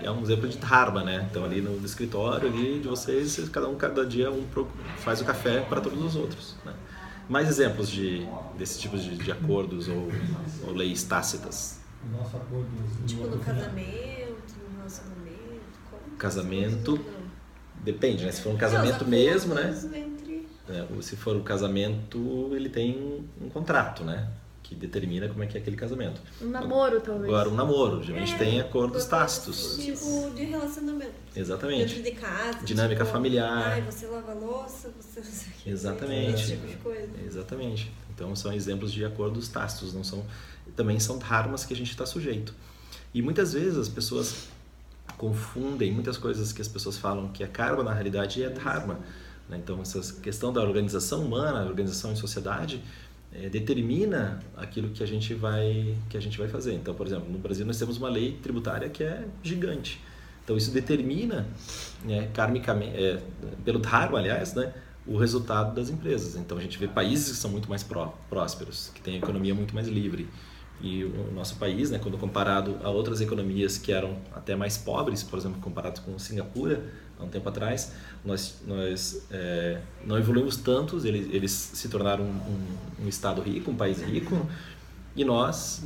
é 0.00 0.08
um 0.08 0.22
exemplo 0.22 0.48
de 0.48 0.58
dharma, 0.58 1.02
né? 1.02 1.26
Então 1.28 1.44
ali 1.44 1.60
no 1.60 1.84
escritório 1.84 2.48
ali 2.48 2.78
de 2.78 2.86
vocês, 2.86 3.48
cada 3.48 3.68
um 3.68 3.74
cada 3.74 4.06
dia 4.06 4.30
um 4.30 4.44
faz 4.98 5.20
o 5.20 5.24
café 5.24 5.60
para 5.60 5.80
todos 5.80 6.00
os 6.00 6.14
outros, 6.14 6.56
né? 6.64 6.72
Mais 7.28 7.48
exemplos 7.48 7.88
de 7.88 8.26
desse 8.56 8.78
tipo 8.78 8.96
de, 8.96 9.16
de 9.16 9.32
acordos 9.32 9.88
ou, 9.88 10.08
ou, 10.66 10.72
leis 10.72 11.02
tácitas? 11.04 11.80
Nosso 12.12 12.36
acordo. 12.36 12.68
Tipo 13.06 13.26
no 13.26 13.38
casamento, 13.38 14.54
no 14.70 14.76
relacionamento. 14.76 15.78
Como 15.90 16.16
casamento. 16.16 17.04
Depende, 17.82 18.24
né? 18.24 18.32
Se 18.32 18.42
for 18.42 18.54
um 18.54 18.56
casamento 18.56 19.04
mesmo, 19.06 19.54
né? 19.54 19.74
É, 20.68 21.02
se 21.02 21.16
for 21.16 21.36
um 21.36 21.42
casamento, 21.42 22.50
ele 22.54 22.68
tem 22.68 23.26
um 23.40 23.48
contrato, 23.50 24.04
né? 24.04 24.28
Que 24.64 24.74
determina 24.74 25.28
como 25.28 25.44
é 25.44 25.46
que 25.46 25.58
é 25.58 25.60
aquele 25.60 25.76
casamento. 25.76 26.20
Um 26.40 26.48
namoro, 26.48 26.98
talvez. 26.98 27.26
Agora, 27.26 27.50
um 27.50 27.54
namoro. 27.54 28.02
Geralmente 28.02 28.34
é, 28.34 28.38
tem 28.38 28.60
acordos 28.60 29.04
tácitos. 29.04 29.76
Tipo 29.76 30.30
de 30.34 30.44
relacionamento. 30.44 31.12
Exatamente. 31.36 31.94
Dentro 31.96 32.10
de 32.10 32.18
casa. 32.18 32.64
Dinâmica 32.64 33.04
tipo, 33.04 33.12
familiar. 33.12 33.72
Ai, 33.72 33.82
você 33.82 34.06
lava 34.06 34.32
a 34.32 34.34
louça, 34.34 34.90
você 34.98 35.20
não 35.20 35.26
sei 35.26 35.48
o 35.48 35.56
que. 35.62 35.70
Exatamente. 35.70 36.42
Esse 36.42 36.52
tipo 36.52 36.66
de 36.66 36.76
coisa. 36.76 37.10
Exatamente. 37.24 37.92
Então, 38.14 38.34
são 38.34 38.52
exemplos 38.54 38.90
de 38.90 39.04
acordos 39.04 39.48
tácitos. 39.48 39.92
Não 39.92 40.02
são, 40.02 40.24
também 40.74 40.98
são 40.98 41.18
dharmas 41.18 41.66
que 41.66 41.74
a 41.74 41.76
gente 41.76 41.90
está 41.90 42.06
sujeito. 42.06 42.54
E 43.12 43.20
muitas 43.20 43.52
vezes 43.52 43.76
as 43.76 43.88
pessoas 43.88 44.48
confundem 45.18 45.92
muitas 45.92 46.16
coisas 46.16 46.52
que 46.54 46.62
as 46.62 46.68
pessoas 46.68 46.96
falam 46.96 47.28
que 47.28 47.44
é 47.44 47.46
karma, 47.46 47.82
na 47.82 47.92
realidade 47.92 48.42
é 48.42 48.48
dharma. 48.48 48.98
Né? 49.46 49.58
Então, 49.62 49.80
essa 49.82 50.00
questão 50.20 50.52
da 50.52 50.62
organização 50.62 51.22
humana, 51.22 51.66
organização 51.66 52.12
em 52.12 52.16
sociedade, 52.16 52.82
é, 53.34 53.48
determina 53.48 54.40
aquilo 54.56 54.90
que 54.90 55.02
a 55.02 55.06
gente 55.06 55.34
vai 55.34 55.96
que 56.08 56.16
a 56.16 56.20
gente 56.20 56.38
vai 56.38 56.48
fazer. 56.48 56.74
Então, 56.74 56.94
por 56.94 57.06
exemplo, 57.06 57.30
no 57.30 57.38
Brasil 57.38 57.66
nós 57.66 57.78
temos 57.78 57.98
uma 57.98 58.08
lei 58.08 58.38
tributária 58.42 58.88
que 58.88 59.02
é 59.02 59.24
gigante. 59.42 60.00
Então 60.44 60.56
isso 60.56 60.70
determina, 60.70 61.46
né, 62.04 62.28
karmicamente, 62.34 62.96
é, 62.96 63.20
pelo 63.64 63.78
Dharma, 63.78 64.18
aliás, 64.18 64.54
né, 64.54 64.72
o 65.06 65.16
resultado 65.16 65.74
das 65.74 65.88
empresas. 65.88 66.36
Então 66.36 66.58
a 66.58 66.60
gente 66.60 66.78
vê 66.78 66.86
países 66.86 67.30
que 67.30 67.36
são 67.36 67.50
muito 67.50 67.68
mais 67.68 67.82
pró 67.82 68.14
prósperos, 68.28 68.90
que 68.94 69.00
têm 69.00 69.16
economia 69.16 69.54
muito 69.54 69.74
mais 69.74 69.88
livre. 69.88 70.28
E 70.80 71.04
o 71.04 71.32
nosso 71.32 71.56
país, 71.56 71.90
né, 71.90 71.98
quando 71.98 72.18
comparado 72.18 72.76
a 72.82 72.90
outras 72.90 73.20
economias 73.20 73.78
que 73.78 73.90
eram 73.90 74.18
até 74.34 74.54
mais 74.54 74.76
pobres, 74.76 75.22
por 75.22 75.38
exemplo, 75.38 75.60
comparado 75.60 76.00
com 76.02 76.18
Singapura, 76.18 76.84
há 77.18 77.24
um 77.24 77.28
tempo 77.28 77.48
atrás, 77.48 77.92
nós, 78.24 78.60
nós 78.66 79.26
é, 79.30 79.80
não 80.04 80.18
evoluímos 80.18 80.56
tantos, 80.56 81.04
eles, 81.04 81.28
eles 81.32 81.50
se 81.50 81.88
tornaram 81.88 82.24
um, 82.24 82.28
um, 82.28 83.04
um, 83.04 83.08
estado 83.08 83.40
rico, 83.40 83.70
um 83.70 83.76
país 83.76 84.00
rico, 84.00 84.46
e 85.16 85.24
nós, 85.24 85.84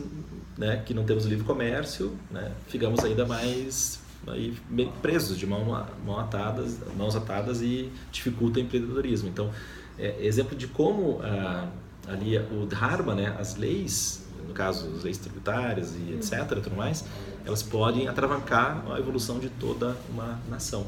né, 0.56 0.82
que 0.84 0.94
não 0.94 1.04
temos 1.04 1.24
livre 1.26 1.44
comércio, 1.44 2.16
né, 2.30 2.52
ficamos 2.66 3.04
ainda 3.04 3.26
mais 3.26 4.00
aí, 4.26 4.56
presos 5.00 5.38
de 5.38 5.46
mão, 5.46 5.64
mão 6.04 6.18
atadas, 6.18 6.78
mãos 6.96 7.14
atadas 7.14 7.62
e 7.62 7.90
dificulta 8.10 8.58
o 8.58 8.62
empreendedorismo. 8.62 9.28
Então, 9.28 9.50
é, 9.98 10.24
exemplo 10.24 10.56
de 10.56 10.66
como 10.66 11.20
ah, 11.22 11.68
ali 12.06 12.38
o 12.38 12.66
Dharma, 12.66 13.14
né, 13.14 13.36
as 13.38 13.56
leis, 13.56 14.26
no 14.46 14.54
caso 14.54 14.88
as 14.96 15.04
leis 15.04 15.18
tributárias 15.18 15.94
e 15.94 16.14
etc, 16.14 16.60
tudo 16.62 16.76
mais, 16.76 17.04
elas 17.44 17.62
podem 17.62 18.08
atravancar 18.08 18.84
a 18.90 18.98
evolução 18.98 19.38
de 19.38 19.48
toda 19.50 19.96
uma 20.08 20.38
nação? 20.48 20.86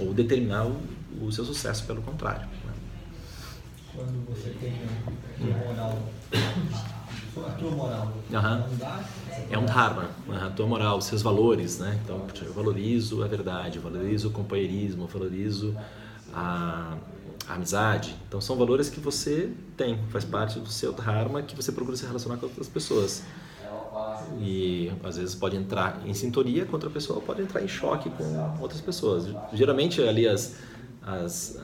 Ou 0.00 0.12
determinar 0.12 0.66
o, 0.66 0.80
o, 1.20 1.32
seu 1.32 1.44
sucesso 1.44 1.84
pelo 1.86 2.02
contrário. 2.02 2.46
Né? 2.46 2.72
Quando 3.94 4.26
você 4.28 4.50
tem 4.60 4.72
uma 5.40 5.58
moral, 5.66 6.02
a 7.36 7.50
tua 7.52 7.70
moral, 7.70 8.12
uhum. 8.30 8.86
é 9.50 9.58
um 9.58 9.66
dharma, 9.66 10.10
a 10.30 10.50
tua 10.50 10.66
moral, 10.66 10.98
os 10.98 11.04
seus 11.04 11.22
valores, 11.22 11.78
né? 11.78 12.00
Então 12.02 12.26
eu 12.42 12.52
valorizo 12.52 13.22
a 13.22 13.28
verdade, 13.28 13.76
eu 13.76 13.82
valorizo 13.82 14.28
o 14.28 14.30
companheirismo, 14.32 15.04
eu 15.04 15.08
valorizo 15.08 15.76
a 16.32 16.96
a 17.48 17.54
amizade. 17.54 18.14
Então 18.26 18.40
são 18.40 18.56
valores 18.56 18.88
que 18.88 19.00
você 19.00 19.50
tem, 19.76 19.98
faz 20.08 20.24
parte 20.24 20.58
do 20.58 20.68
seu 20.68 20.92
dharma 20.92 21.42
que 21.42 21.54
você 21.54 21.72
procura 21.72 21.96
se 21.96 22.06
relacionar 22.06 22.36
com 22.36 22.46
outras 22.46 22.68
pessoas. 22.68 23.22
E 24.40 24.92
às 25.02 25.16
vezes 25.16 25.34
pode 25.34 25.56
entrar 25.56 26.02
em 26.06 26.14
sintonia 26.14 26.64
com 26.64 26.72
outra 26.72 26.90
pessoa, 26.90 27.20
pode 27.20 27.42
entrar 27.42 27.62
em 27.62 27.68
choque 27.68 28.10
com 28.10 28.58
outras 28.60 28.80
pessoas. 28.80 29.26
Geralmente 29.52 30.00
ali 30.02 30.26
as 30.26 30.56
as, 31.06 31.60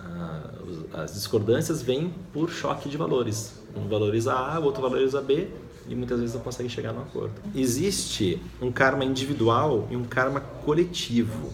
as 0.92 1.14
discordâncias 1.14 1.80
vêm 1.80 2.12
por 2.30 2.50
choque 2.50 2.90
de 2.90 2.98
valores. 2.98 3.58
Um 3.74 3.88
valoriza 3.88 4.34
A, 4.34 4.60
o 4.60 4.64
outro 4.64 4.82
valoriza 4.82 5.22
B 5.22 5.48
e 5.88 5.94
muitas 5.94 6.20
vezes 6.20 6.34
não 6.34 6.42
consegue 6.42 6.68
chegar 6.68 6.92
no 6.92 7.00
acordo. 7.00 7.32
Existe 7.54 8.38
um 8.60 8.70
karma 8.70 9.02
individual 9.02 9.88
e 9.90 9.96
um 9.96 10.04
karma 10.04 10.40
coletivo 10.40 11.50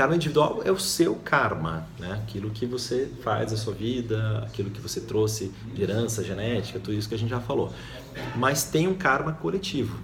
karma 0.00 0.14
individual 0.16 0.62
é 0.64 0.70
o 0.70 0.78
seu 0.78 1.14
karma, 1.16 1.86
né? 1.98 2.22
Aquilo 2.22 2.48
que 2.48 2.64
você 2.64 3.10
faz 3.22 3.52
na 3.52 3.58
sua 3.58 3.74
vida, 3.74 4.44
aquilo 4.46 4.70
que 4.70 4.80
você 4.80 4.98
trouxe 4.98 5.52
de 5.74 5.82
herança, 5.82 6.24
genética, 6.24 6.78
tudo 6.78 6.94
isso 6.94 7.06
que 7.06 7.14
a 7.14 7.18
gente 7.18 7.28
já 7.28 7.40
falou. 7.40 7.70
Mas 8.34 8.64
tem 8.64 8.88
um 8.88 8.94
karma 8.94 9.32
coletivo? 9.32 9.98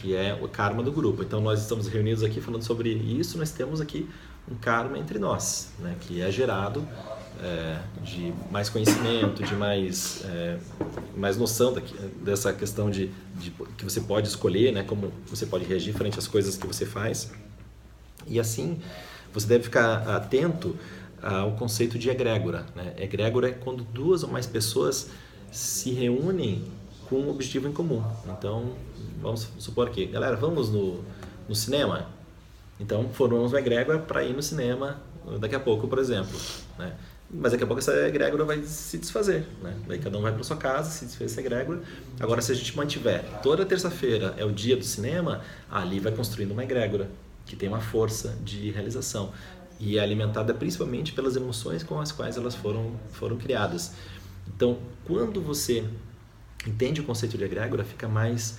Que 0.00 0.16
é 0.16 0.38
o 0.40 0.48
karma 0.48 0.82
do 0.82 0.90
grupo. 0.90 1.22
Então 1.22 1.40
nós 1.40 1.60
estamos 1.60 1.86
reunidos 1.86 2.22
aqui 2.22 2.40
falando 2.40 2.62
sobre 2.62 2.90
isso, 2.90 3.36
nós 3.36 3.50
temos 3.50 3.80
aqui 3.80 4.08
um 4.50 4.54
karma 4.54 4.98
entre 4.98 5.18
nós, 5.18 5.70
né? 5.78 5.94
Que 6.00 6.22
é 6.22 6.30
gerado 6.30 6.86
é, 7.42 7.78
de 8.02 8.32
mais 8.50 8.68
conhecimento, 8.68 9.42
de 9.42 9.54
mais, 9.54 10.24
é, 10.24 10.58
mais 11.16 11.36
noção 11.36 11.72
daqui, 11.72 11.94
dessa 12.22 12.52
questão 12.52 12.90
de, 12.90 13.10
de, 13.36 13.50
que 13.76 13.84
você 13.84 14.00
pode 14.00 14.28
escolher, 14.28 14.72
né? 14.72 14.82
Como 14.82 15.12
você 15.26 15.44
pode 15.44 15.64
reagir 15.64 15.92
frente 15.92 16.18
às 16.18 16.26
coisas 16.26 16.56
que 16.56 16.66
você 16.66 16.86
faz. 16.86 17.30
E 18.26 18.40
assim, 18.40 18.80
você 19.32 19.46
deve 19.46 19.64
ficar 19.64 20.08
atento 20.16 20.76
ao 21.22 21.52
conceito 21.52 21.98
de 21.98 22.08
egrégora. 22.08 22.66
Né? 22.74 22.94
Egrégora 22.96 23.48
é 23.48 23.52
quando 23.52 23.84
duas 23.84 24.22
ou 24.22 24.30
mais 24.30 24.46
pessoas 24.46 25.10
se 25.50 25.90
reúnem 25.90 26.64
com 27.10 27.16
um 27.16 27.30
objetivo 27.30 27.68
em 27.68 27.72
comum. 27.72 28.02
Então, 28.26 28.72
vamos 29.20 29.48
supor 29.58 29.88
aqui, 29.88 30.06
galera, 30.06 30.36
vamos 30.36 30.70
no, 30.70 31.04
no 31.48 31.54
cinema? 31.56 32.06
Então, 32.78 33.10
formamos 33.12 33.52
uma 33.52 33.58
egrégora 33.58 33.98
para 33.98 34.24
ir 34.24 34.32
no 34.32 34.42
cinema 34.42 35.02
daqui 35.40 35.56
a 35.56 35.60
pouco, 35.60 35.88
por 35.88 35.98
exemplo. 35.98 36.38
Né? 36.78 36.94
Mas 37.28 37.52
daqui 37.52 37.64
a 37.64 37.66
pouco 37.66 37.80
essa 37.80 37.92
egrégora 38.06 38.44
vai 38.44 38.62
se 38.62 38.96
desfazer. 38.96 39.46
Né? 39.60 39.76
Daí 39.86 39.98
cada 39.98 40.16
um 40.16 40.22
vai 40.22 40.32
para 40.32 40.42
sua 40.44 40.56
casa, 40.56 40.90
se 40.90 41.04
desfez 41.04 41.32
essa 41.32 41.40
egrégora. 41.40 41.80
Agora, 42.20 42.40
se 42.40 42.52
a 42.52 42.54
gente 42.54 42.76
mantiver 42.76 43.24
toda 43.42 43.66
terça-feira 43.66 44.34
é 44.38 44.44
o 44.44 44.52
dia 44.52 44.76
do 44.76 44.84
cinema, 44.84 45.42
ali 45.68 45.98
vai 45.98 46.12
construindo 46.12 46.52
uma 46.52 46.62
egrégora 46.62 47.10
que 47.44 47.56
tem 47.56 47.68
uma 47.68 47.80
força 47.80 48.36
de 48.44 48.70
realização 48.70 49.32
e 49.80 49.98
é 49.98 50.00
alimentada 50.00 50.54
principalmente 50.54 51.12
pelas 51.12 51.34
emoções 51.36 51.82
com 51.82 51.98
as 51.98 52.12
quais 52.12 52.36
elas 52.36 52.54
foram 52.54 52.92
foram 53.12 53.36
criadas. 53.36 53.92
Então, 54.54 54.78
quando 55.04 55.40
você 55.40 55.84
entende 56.66 57.00
o 57.00 57.04
conceito 57.04 57.36
de 57.36 57.44
egrégora, 57.44 57.84
fica 57.84 58.08
mais 58.08 58.58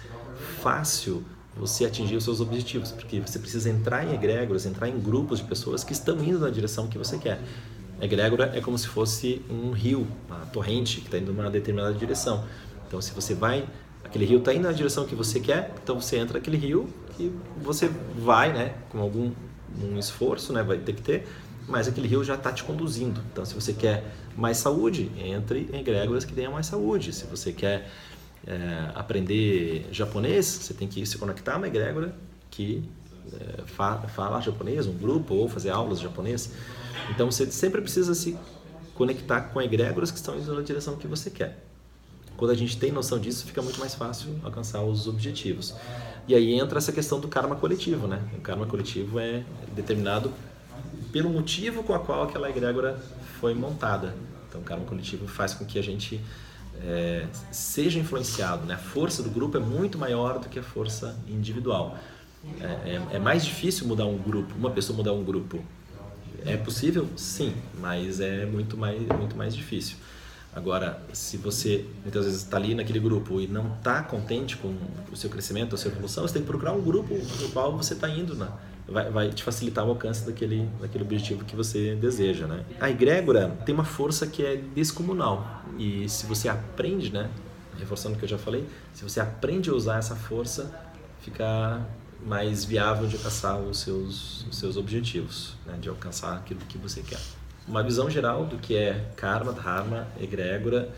fácil 0.62 1.24
você 1.56 1.86
atingir 1.86 2.16
os 2.16 2.24
seus 2.24 2.40
objetivos, 2.40 2.92
porque 2.92 3.20
você 3.20 3.38
precisa 3.38 3.70
entrar 3.70 4.06
em 4.06 4.14
egrégoras, 4.14 4.66
entrar 4.66 4.88
em 4.88 5.00
grupos 5.00 5.40
de 5.40 5.46
pessoas 5.46 5.84
que 5.84 5.94
estão 5.94 6.18
indo 6.24 6.40
na 6.40 6.50
direção 6.50 6.88
que 6.88 6.98
você 6.98 7.18
quer. 7.18 7.42
Egrégora 8.02 8.52
é 8.56 8.62
como 8.62 8.78
se 8.78 8.88
fosse 8.88 9.42
um 9.50 9.72
rio, 9.72 10.08
uma 10.28 10.40
torrente 10.48 11.02
que 11.02 11.08
está 11.08 11.18
indo 11.18 11.32
numa 11.34 11.52
determinada 11.52 11.94
direção. 11.94 12.44
Então, 12.88 13.00
se 13.02 13.12
você 13.14 13.36
vai, 13.36 13.68
aquele 14.04 14.26
rio 14.26 14.40
está 14.40 14.54
indo 14.54 14.64
na 14.64 14.72
direção 14.72 15.06
que 15.06 15.14
você 15.14 15.40
quer, 15.40 15.74
então 15.84 16.00
você 16.00 16.18
entra 16.18 16.40
naquele 16.40 16.58
rio 16.58 16.90
que 17.16 17.32
você 17.62 17.90
vai, 18.18 18.52
né, 18.54 18.74
com 18.90 19.00
algum 19.00 19.32
um 19.82 19.98
esforço, 20.00 20.52
né, 20.52 20.64
vai 20.64 20.78
ter 20.80 20.94
que 20.94 21.02
ter, 21.02 21.28
mas 21.68 21.88
aquele 21.88 22.08
rio 22.08 22.24
já 22.24 22.36
está 22.36 22.52
te 22.52 22.64
conduzindo. 22.64 23.22
Então, 23.32 23.46
se 23.46 23.54
você 23.54 23.74
quer 23.74 24.04
mais 24.36 24.58
saúde, 24.58 25.12
entre 25.18 25.70
em 25.72 25.80
egrégoras 25.80 26.26
que 26.26 26.34
tenham 26.34 26.54
mais 26.54 26.66
saúde. 26.66 27.14
Se 27.14 27.26
você 27.26 27.52
quer 27.52 27.90
é, 28.46 28.92
aprender 28.96 29.88
japonês, 29.92 30.46
você 30.46 30.74
tem 30.74 30.88
que 30.88 31.06
se 31.06 31.18
conectar 31.18 31.54
a 31.54 31.58
uma 31.58 31.68
egrégora 31.68 32.16
que 32.50 32.84
é, 33.34 33.64
fa 33.66 33.98
fala 34.08 34.42
japonês, 34.42 34.88
um 34.88 34.94
grupo, 34.94 35.34
ou 35.34 35.48
fazer 35.48 35.70
aulas 35.70 36.00
de 36.00 36.06
japonês. 36.06 36.52
Então, 37.10 37.30
você 37.30 37.50
sempre 37.52 37.82
precisa 37.82 38.14
se 38.14 38.38
conectar 38.96 39.42
com 39.42 39.62
egrégoras 39.62 40.12
que 40.12 40.18
estão 40.18 40.38
indo 40.38 40.54
na 40.54 40.62
direção 40.62 40.96
que 40.96 41.08
você 41.08 41.30
quer. 41.30 41.66
Quando 42.38 42.52
a 42.52 42.56
gente 42.56 42.78
tem 42.78 42.92
noção 42.92 43.20
disso, 43.20 43.46
fica 43.46 43.62
muito 43.62 43.80
mais 43.80 43.94
fácil 43.94 44.36
alcançar 44.44 44.82
os 44.82 45.08
objetivos. 45.08 45.76
E 46.28 46.34
aí 46.34 46.54
entra 46.54 46.80
essa 46.80 46.92
questão 46.92 47.20
do 47.20 47.28
karma 47.28 47.56
coletivo, 47.56 48.08
né? 48.08 48.22
O 48.36 48.42
karma 48.42 48.66
coletivo 48.66 49.20
é 49.20 49.44
determinado 49.76 50.32
pelo 51.12 51.30
motivo 51.30 51.84
com 51.84 51.94
a 51.94 52.00
qual 52.00 52.24
aquela 52.24 52.50
egrégora 52.50 53.00
foi 53.40 53.54
montada. 53.54 54.16
Então, 54.48 54.62
o 54.62 54.64
karma 54.64 54.86
coletivo 54.86 55.28
faz 55.28 55.54
com 55.54 55.66
que 55.66 55.80
a 55.80 55.82
gente 55.82 56.22
é, 56.84 57.26
seja 57.52 58.00
influenciado, 58.00 58.66
né? 58.66 58.76
A 58.76 58.78
força 58.78 59.24
do 59.24 59.30
grupo 59.30 59.58
é 59.58 59.60
muito 59.60 59.98
maior 59.98 60.40
do 60.40 60.50
que 60.50 60.60
a 60.60 60.64
força 60.64 61.18
individual. 61.28 61.98
É, 62.60 62.66
é, 62.66 63.16
é 63.16 63.20
mais 63.20 63.46
difícil 63.46 63.88
mudar 63.88 64.06
um 64.06 64.18
grupo, 64.18 64.54
uma 64.58 64.72
pessoa 64.72 64.98
mudar 64.98 65.14
um 65.14 65.24
grupo. 65.24 65.64
É 66.46 66.58
possível? 66.58 67.08
Sim, 67.16 67.54
mas 67.80 68.20
é 68.20 68.46
muito 68.46 68.76
mais, 68.76 69.00
muito 69.00 69.36
mais 69.36 69.56
difícil. 69.56 69.98
Agora, 70.54 71.02
se 71.14 71.38
você 71.38 71.86
muitas 72.02 72.26
vezes 72.26 72.42
está 72.42 72.58
ali 72.58 72.76
naquele 72.76 73.00
grupo 73.00 73.40
e 73.40 73.48
não 73.48 73.76
está 73.76 74.02
contente 74.02 74.58
com 74.58 74.76
o 75.10 75.16
seu 75.16 75.30
crescimento, 75.30 75.76
a 75.76 75.78
sua 75.78 75.92
evolução, 75.92 76.28
você 76.28 76.34
tem 76.34 76.42
que 76.42 76.48
procurar 76.48 76.74
um 76.74 76.82
grupo 76.82 77.14
no 77.14 77.50
qual 77.50 77.78
você 77.78 77.94
está 77.94 78.10
indo, 78.10 78.36
né? 78.36 78.50
Vai, 78.88 79.10
vai 79.10 79.30
te 79.30 79.44
facilitar 79.44 79.86
o 79.86 79.90
alcance 79.90 80.26
daquele, 80.26 80.70
daquele 80.80 81.04
objetivo 81.04 81.46
que 81.46 81.56
você 81.56 81.96
deseja, 81.96 82.48
né? 82.48 82.64
A 82.80 82.90
egrégora 82.90 83.50
tem 83.66 83.74
uma 83.74 83.84
força 83.84 84.28
que 84.28 84.46
é 84.46 84.56
descomunal 84.56 85.64
e 85.78 86.08
se 86.10 86.26
você 86.26 86.50
aprende, 86.50 87.12
né? 87.12 87.30
Reforçando 87.78 88.16
o 88.16 88.20
que 88.20 88.26
eu 88.26 88.30
já 88.30 88.38
falei, 88.38 88.68
se 88.94 89.04
você 89.04 89.20
aprende 89.20 89.70
a 89.70 89.74
usar 89.74 89.98
essa 89.98 90.16
força, 90.16 90.72
fica 91.22 91.86
mais 92.26 92.64
viável 92.64 93.08
de 93.08 93.16
alcançar 93.16 93.58
os 93.58 93.80
seus, 93.80 94.46
os 94.46 94.58
seus 94.58 94.78
objetivos, 94.78 95.56
né? 95.66 95.78
de 95.82 95.90
alcançar 95.90 96.36
aquilo 96.38 96.60
que 96.70 96.78
você 96.78 97.02
quer 97.02 97.20
uma 97.68 97.84
visão 97.84 98.10
geral 98.10 98.46
do 98.46 98.58
que 98.58 98.76
é 98.76 99.12
karma, 99.16 99.52
dharma, 99.54 100.08
egrégora, 100.20 100.90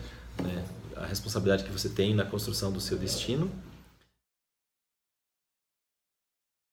né? 0.42 0.64
a 0.96 1.06
responsabilidade 1.06 1.64
que 1.64 1.70
você 1.70 1.88
tem 1.88 2.14
na 2.14 2.24
construção 2.24 2.72
do 2.72 2.80
seu 2.80 2.96
destino 2.96 3.50